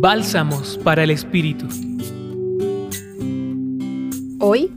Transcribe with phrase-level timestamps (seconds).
[0.00, 1.66] Bálsamos para el Espíritu.
[4.38, 4.70] Hoy,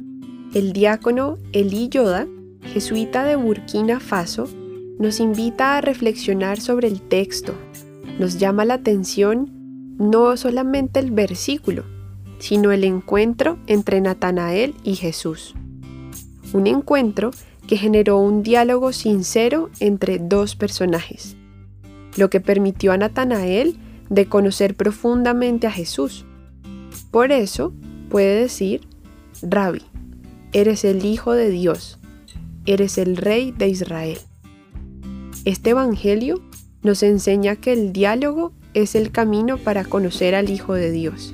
[0.55, 2.25] el diácono Eli Yoda,
[2.73, 4.49] jesuita de Burkina Faso,
[4.97, 7.53] nos invita a reflexionar sobre el texto.
[8.17, 9.51] Nos llama la atención
[9.99, 11.83] no solamente el versículo,
[12.39, 15.53] sino el encuentro entre Natanael y Jesús.
[16.51, 17.29] Un encuentro
[17.67, 21.37] que generó un diálogo sincero entre dos personajes,
[22.17, 23.77] lo que permitió a Natanael
[24.11, 26.25] de conocer profundamente a Jesús.
[27.11, 27.73] Por eso
[28.09, 28.81] puede decir,
[29.41, 29.81] Rabbi,
[30.51, 31.97] eres el Hijo de Dios,
[32.65, 34.17] eres el Rey de Israel.
[35.45, 36.41] Este Evangelio
[36.83, 41.31] nos enseña que el diálogo es el camino para conocer al Hijo de Dios.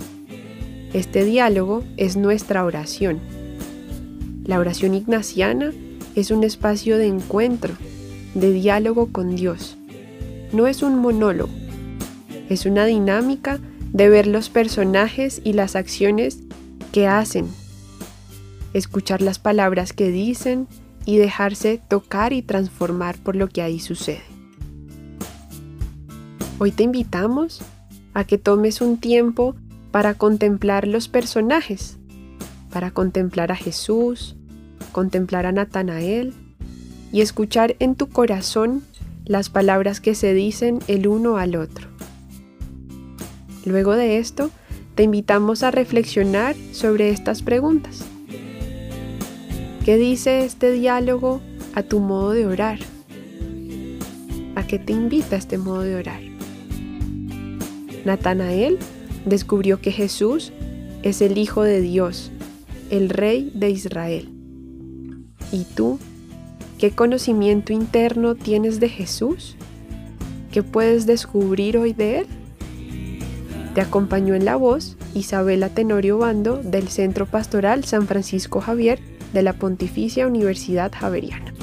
[0.94, 3.20] Este diálogo es nuestra oración.
[4.46, 5.74] La oración ignaciana
[6.16, 7.74] es un espacio de encuentro,
[8.36, 9.78] de diálogo con Dios.
[10.54, 11.52] No es un monólogo,
[12.50, 13.60] es una dinámica
[13.94, 16.40] de ver los personajes y las acciones
[16.92, 17.48] que hacen,
[18.74, 20.68] escuchar las palabras que dicen
[21.06, 24.24] y dejarse tocar y transformar por lo que ahí sucede.
[26.60, 27.62] Hoy te invitamos
[28.14, 29.56] a que tomes un tiempo
[29.92, 31.98] para contemplar los personajes,
[32.72, 34.36] para contemplar a Jesús,
[34.92, 36.34] contemplar a Natanael
[37.12, 38.84] y escuchar en tu corazón
[39.26, 41.97] las palabras que se dicen el uno al otro.
[43.68, 44.50] Luego de esto,
[44.96, 48.06] te invitamos a reflexionar sobre estas preguntas.
[49.84, 51.42] ¿Qué dice este diálogo
[51.76, 52.80] a tu modo de orar?
[54.56, 56.22] ¿A qué te invita este modo de orar?
[58.06, 58.80] Natanael
[59.26, 60.54] descubrió que Jesús
[61.04, 62.32] es el Hijo de Dios,
[62.90, 64.30] el Rey de Israel.
[65.52, 66.00] ¿Y tú?
[66.78, 69.58] ¿Qué conocimiento interno tienes de Jesús?
[70.54, 72.28] ¿Qué puedes descubrir hoy de Él?
[73.78, 78.98] Te acompañó en la voz Isabela Tenorio Bando del Centro Pastoral San Francisco Javier
[79.34, 81.54] de la Pontificia Universidad Javeriana.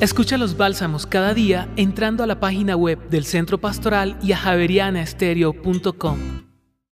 [0.00, 4.36] Escucha los bálsamos cada día entrando a la página web del Centro Pastoral y a
[4.36, 6.43] javerianaestereo.com.